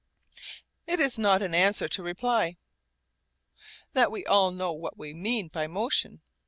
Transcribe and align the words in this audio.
It 0.87 0.99
is 0.99 1.19
not 1.19 1.43
an 1.43 1.53
answer 1.53 1.87
to 1.87 2.01
reply, 2.01 2.57
that 3.93 4.09
we 4.09 4.25
all 4.25 4.49
know 4.49 4.71
what 4.73 4.97
we 4.97 5.13
mean 5.13 5.49
by 5.49 5.67
motion. 5.67 6.21